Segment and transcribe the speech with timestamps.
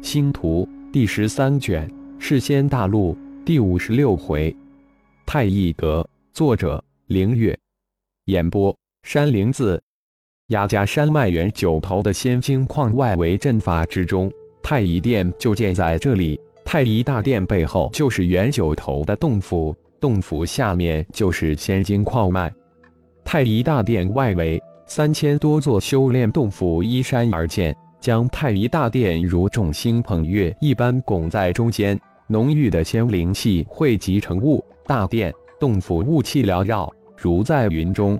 [0.00, 4.54] 星图第十三卷，世仙大陆第五十六回，
[5.26, 6.08] 太乙阁。
[6.32, 7.56] 作者：凌月。
[8.26, 9.80] 演播：山灵子。
[10.48, 14.32] 雅加山脉原九头的仙金矿外围阵法之中，
[14.62, 16.40] 太乙殿就建在这里。
[16.64, 22.52] 太乙大殿背后就是原九头的洞府，洞府下面就是仙金矿脉。
[23.24, 27.76] 太乙大殿外围三千多座修炼洞府依山而建。
[28.00, 38.18] 将太乙大殿如众星捧月一般拱在中间，浓郁的仙灵气汇集成雾，大殿洞府雾气缭绕，如在云中。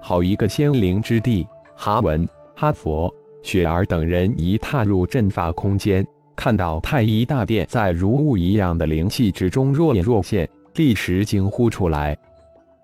[0.00, 1.46] 好一个仙灵之地！
[1.76, 6.06] 哈文、哈佛、雪儿等人一踏入阵法空间，
[6.36, 12.16] 看到太乙大殿在如雾一样的灵气之中若隐若现，立时惊呼出来。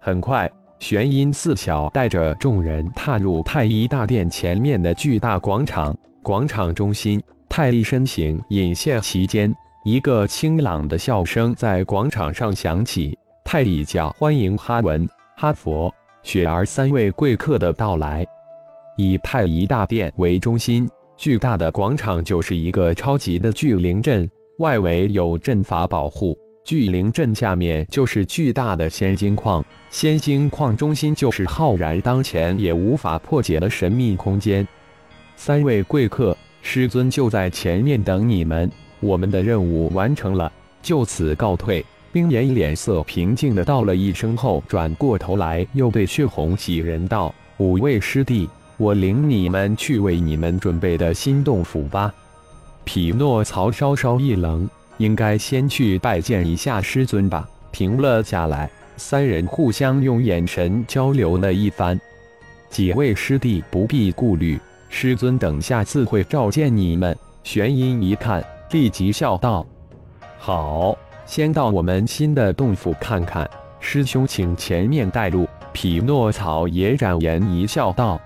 [0.00, 5.96] 很快，玄阴四小带着众人踏入太乙大殿前面的巨大广场。
[6.26, 13.16] 广场中心，泰利身形隐现其间，一个清朗的笑声在广场上响起。
[13.44, 15.88] 泰利叫欢迎哈文、哈佛、
[16.24, 18.26] 雪儿三位贵客的到来。
[18.96, 26.36] 以太乙大殿为中心，巨大的广场就是一个超级的聚灵阵，外围有阵法保护。
[26.64, 34.66] 聚灵阵下面就是巨大的仙金矿，仙金矿中心就是浩然当前也无法破解的神秘空间。
[35.36, 38.70] 三位贵客，师尊就在前面等你们。
[39.00, 40.50] 我们的任务完成了，
[40.82, 41.84] 就此告退。
[42.12, 48.48] 冰岩脸色平静的道了一声后，转过头来又对血红几人道：“五位师弟，
[48.78, 52.12] 我领你们去为你们准备的新洞府吧。”
[52.84, 57.46] 匹诺曹稍稍一愣，应该先去拜见一下师尊吧。
[57.70, 62.00] 停了下来，三人互相用眼神交流了一番。
[62.70, 64.58] 几位师弟不必顾虑。
[64.88, 67.16] 师尊等下次会召见你们。
[67.42, 69.64] 玄音一看，立即笑道
[70.38, 73.48] ：“好，先到我们新的洞府看看。
[73.78, 78.18] 师兄，请前面带路。”匹诺曹也展颜一笑道：“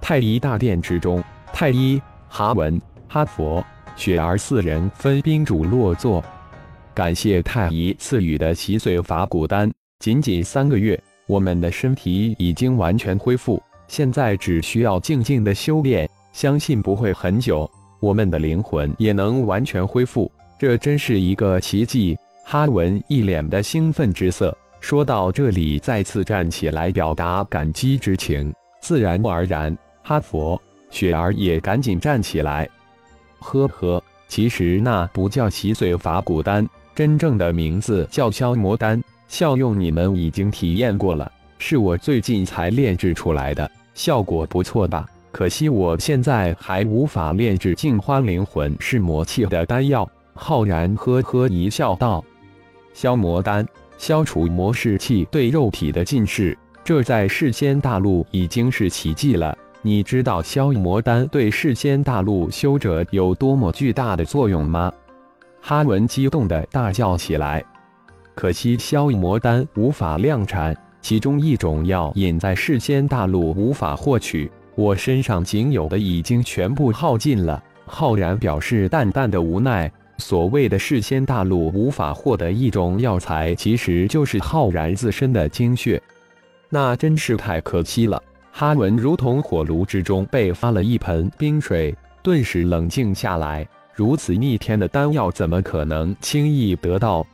[0.00, 2.78] 太医大殿之中，太医、哈文、
[3.08, 3.64] 哈佛、
[3.96, 6.22] 雪儿四人分宾主落座。
[6.92, 13.60] 感谢太医赐予的洗髓法骨丹，仅仅三个月，我们的身体已经完全恢复。”
[13.94, 20.28] 现在只需要静静的修炼，相信不会很久，我们的灵魂也能完全恢复。
[20.58, 22.18] 这真是一个奇迹！
[22.44, 28.52] 哈文一脸的兴奋之色，说到这里，再次站起来表达感激之情。
[28.80, 32.68] 自然而然，哈佛、雪儿也赶紧站起来。
[33.38, 36.66] 呵呵，其实那不叫洗髓法骨丹，
[36.96, 41.30] 真正的名字叫消魔丹，效用你们已经体验过了。
[41.56, 45.06] 是我最近才炼制出来的，效果不错吧？
[45.32, 50.08] 可惜我现在还无法炼制净化灵魂是魔气的丹药。
[50.32, 52.24] 浩然呵呵一笑道
[52.94, 53.66] ：“消魔丹，
[53.98, 59.56] 消除魔士气对肉体的侵蚀，这在世间大陆已经是奇迹了。
[59.82, 64.92] 你知道消魔丹对世间大陆修者有多么巨大的作用吗？”
[65.60, 67.64] 哈文激动的大叫起来
[68.34, 77.62] ：“可惜消魔丹无法量产。”其中一种药引在世间大陆无法获取，我身上仅有的已经全部耗尽了。
[77.84, 79.92] 浩然表示淡淡的无奈。
[80.16, 86.02] 所谓的世间大陆无法获得一种药材，其实就是浩然自身的精血，
[86.70, 88.22] 那真是太可惜了。
[88.50, 93.68] 哈文如同火炉之中被发了一盆冰水，顿时冷静下来。
[93.92, 97.26] 如此逆天的丹药，怎么可能轻易得到？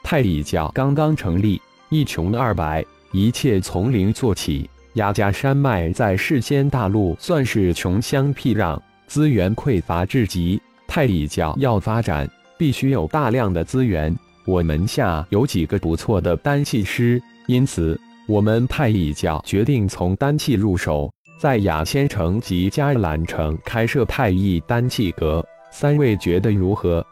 [0.00, 2.86] 太乙教刚刚成立，一穷二白。
[3.12, 10.60] 一切从零做起，雅加山脉在世间大陆算是穷乡僻壤，资源匮乏至极。
[10.86, 14.16] 太乙教要发展，必须有大量的资源。
[14.44, 25.44] 我门下有几个不错的丹气师，因此我们太乙教决定从丹气入手，在雅仙城及迦兰城开设太乙丹气阁。
[25.72, 27.04] 三位觉得如何？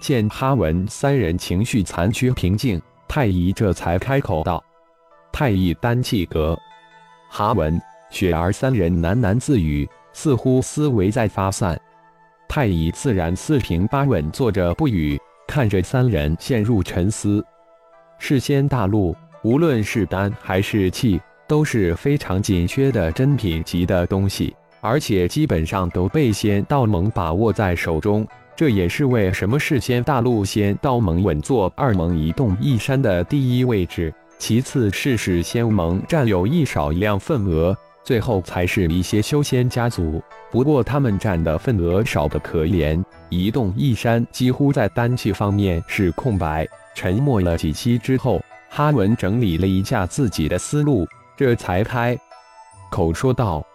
[0.00, 4.62] 见哈文三人情绪残缺平静，太乙这才开口道。
[5.38, 6.58] 太乙丹气阁，
[7.28, 7.78] 哈文、
[8.08, 11.78] 雪儿三人喃喃自语，似乎思维在发散。
[12.48, 17.44] 太乙自然四平八稳坐着不语，看着三人陷入沉思。
[18.18, 28.26] 世间大陆，无论是丹还是气，都是非常紧缺的珍品级的东西，而且基本上都被仙道盟把握在手中。
[28.56, 34.10] 这也是为什么世间大陆仙道盟稳坐二盟一动一山的第一位置。
[34.38, 40.22] 其次是使仙盟占有一少量份额，最后才是一些修仙家族。
[40.50, 43.02] 不过他们占的份额少得可怜。
[43.28, 46.66] 一动一山几乎在丹气方面是空白。
[46.94, 48.40] 沉默了几息之后，
[48.70, 51.06] 哈文整理了一下自己的思路，
[51.36, 52.16] 这才开
[52.90, 53.66] 口说道：“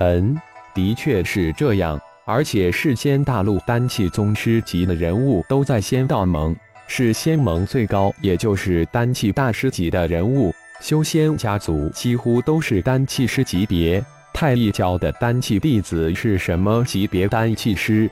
[0.00, 0.36] 嗯，
[0.74, 2.00] 的确是这样。
[2.26, 6.54] 而且世仙大陆丹气宗师级的人物都在仙道盟，
[6.92, 10.52] 是仙盟最高，也就是丹气大师级的人物。
[10.80, 14.04] 修仙家族几乎都是丹气师级别。
[14.34, 18.10] 太一教的丹气弟子是什么级别丹气师？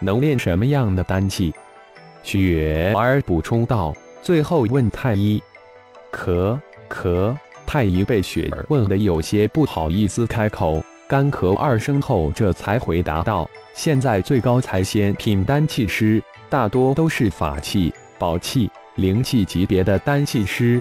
[0.00, 1.54] 能练什么样的丹气？”
[2.24, 5.40] 雪儿补充道，最后问太医
[6.10, 6.58] ：“咳
[6.88, 7.32] 咳。”
[7.64, 20.80] 太一被雪儿问得有些不好意思，开口，干咳二声后，这才回答道：“现在最高才仙品丹气师，大多都是法器、宝器、灵气级别的丹气师。”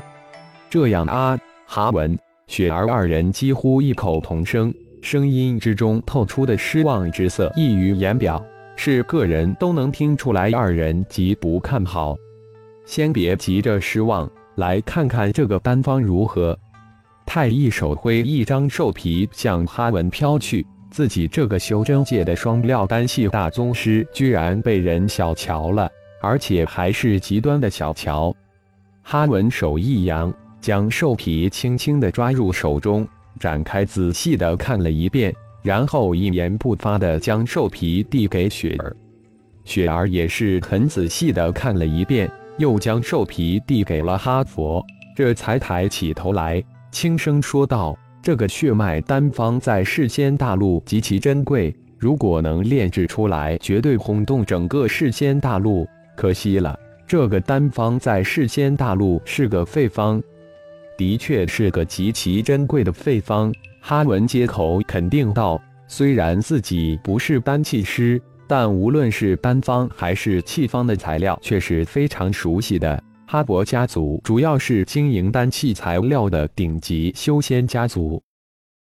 [0.69, 1.35] 这样啊，
[1.65, 2.15] 哈文、
[2.45, 4.71] 雪儿二人几乎异口同声，
[5.01, 8.39] 声音之中透出的失望之色溢于言表。
[8.75, 12.15] 是个人都能听出来，二人极不看好。
[12.85, 16.55] 先别急着失望，来看看这个丹方如何。
[17.29, 25.87] 太一手挥一张兽皮向哈文飘去，自己这个修真界的双料丹系大宗师，居然被人小瞧了，
[26.23, 28.35] 而且还是极端的小瞧。
[29.03, 33.07] 哈文手一扬，将兽皮轻轻地抓入手中，
[33.39, 35.31] 展开仔细地看了一遍。
[35.61, 38.97] 然后一言不发地将兽皮递给雪儿，
[39.65, 42.27] 雪儿也是很仔细地看了一遍，
[42.57, 44.83] 又将兽皮递给了哈佛，
[45.15, 55.87] 这才抬起头来，轻声说道：“这个血脉丹方在世间大陆极其珍贵，如果能炼制出来，绝对轰动整个世间大陆。
[56.15, 56.77] 可惜了，
[57.07, 60.21] 这个丹方在世间大陆是个废方，
[60.97, 73.01] 的确是个极其珍贵的废方。”哈文接口肯定道：“虽然自己不是丹气师，但无论是丹方还是气方的材料，却是非常熟悉的。
[73.31, 78.19] 哈伯家族主要是经营丹气材料的顶级修仙家族。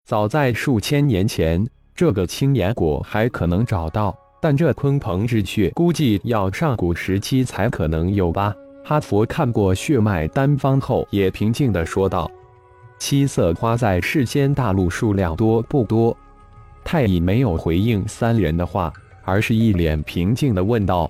[0.06, 8.54] 早在数千年前，这个青岩果还可能找到，但这鲲鹏之血估计要上古时期才可能有吧。”
[8.84, 12.30] 哈佛看过血脉丹方后，也平静地说道。
[13.00, 16.13] 七色花在世间大陆数量多不多？
[16.84, 18.92] 太乙没有回应三人的话，
[19.24, 21.10] 而是一脸平静地问道：“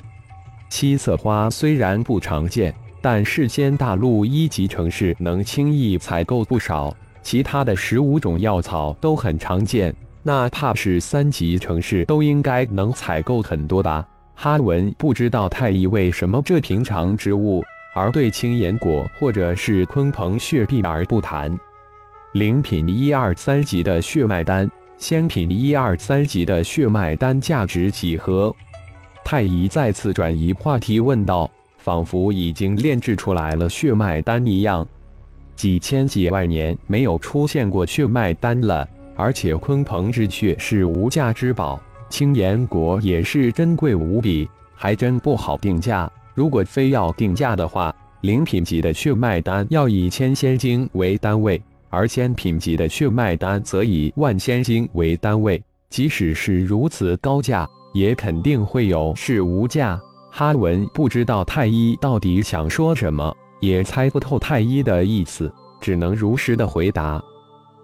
[0.70, 2.72] 七色花虽然不常见，
[3.04, 6.96] 但世间大陆一级城市能轻易采购不少。
[7.22, 17.62] 其他的十五种药草都很常见，哪怕是三级城市都应该能采购很多吧？”哈文不知道太医为什么这平常之物，
[17.94, 21.54] 而对青岩果或者是鲲鹏血碧而不谈。
[22.32, 28.56] 灵品一二三级的血脉丹，仙品一二三级的血脉丹价值几何？
[29.26, 31.52] 太乙再次转移话题问道，
[31.84, 34.88] 仿佛已经炼制出来了血脉丹一样。
[35.54, 38.88] 几千几万年没有出现过血脉丹了，
[39.18, 41.78] 而且鲲鹏之血是无价之宝，
[42.10, 46.10] 青岩国也是珍贵无比，还真不好定价。
[46.34, 51.62] 如果非要定价的话，灵品级的血脉丹要以千仙晶为单位。
[51.90, 60.02] 而仙品级的血脉丹则以万仙晶为单位，即使是如此高价，也肯定会有是无价。
[60.36, 67.24] 哈文不知道太医到底想说什么，也猜不透太医的意思，只能如实的回答：“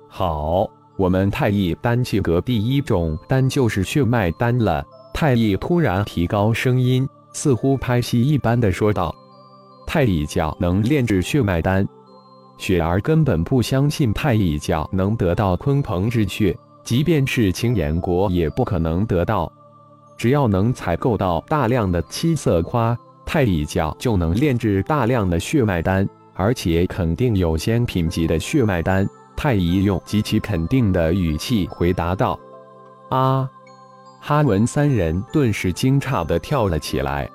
[0.09, 9.13] 好，我们太医丹气阁第一种丹就是血脉丹了。”太医突然提高声音，似乎拍戏一般的说道
[9.85, 11.87] ：“太医教能炼制血脉丹。”
[12.57, 19.51] 雪儿根本不相信太乙教能得到鲲鹏之血，即便是青岩国也不可能得到。
[20.19, 22.95] 只要能采购到大量的七色花，
[23.25, 29.07] 太乙教就能炼制大量的血脉丹，而且肯定有仙品级的血脉丹。
[29.37, 32.37] 太乙用极其肯定的语气回答道
[33.09, 33.49] ：“啊！”
[34.19, 37.29] 哈文三人顿时惊诧地跳了起来。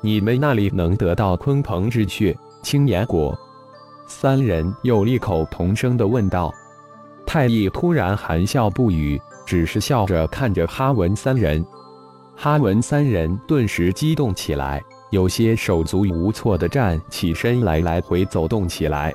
[0.00, 3.38] 你们那里能得到鲲鹏之血、青岩果？
[4.06, 6.50] 三人又异口同声地问道
[7.26, 11.62] ：“太乙突然含笑不语，只是笑着看着哈文三人。
[12.36, 19.14] 哈文三人顿时激动起来，有些手足无措地站起身来，来回走动起来。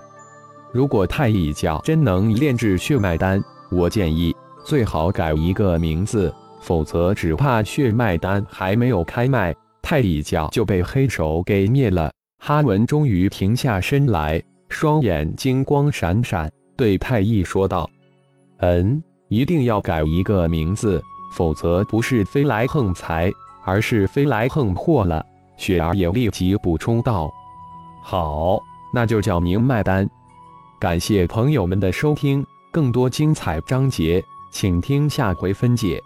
[0.71, 12.11] 如果太乙教真能炼制血脉丹，我建议最好改一个名字，否则只怕血脉丹还没有开卖，太乙教就被黑手给灭了。”
[12.41, 14.41] 哈文终于停下身来。
[14.69, 17.89] 双眼金光闪闪，对太乙说道
[18.61, 23.31] ：“嗯，一定要改一个名字，否则不是飞来横财，
[23.63, 25.25] 而是飞来横祸了。”
[25.57, 27.29] 雪儿也立即补充道
[28.01, 28.59] ：“好，
[28.93, 30.09] 那就叫明卖单。”
[30.79, 36.01] 感谢朋友们的收听，更多精彩章节，请听下回分解。